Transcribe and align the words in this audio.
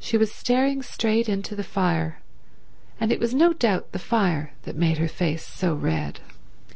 She 0.00 0.16
was 0.16 0.34
staring 0.34 0.82
straight 0.82 1.28
into 1.28 1.54
the 1.54 1.62
fire, 1.62 2.18
and 2.98 3.12
it 3.12 3.20
was 3.20 3.32
no 3.32 3.52
doubt 3.52 3.92
the 3.92 3.98
fire 4.00 4.52
that 4.64 4.74
made 4.74 4.98
her 4.98 5.06
face 5.06 5.46
so 5.46 5.72
red. 5.72 6.18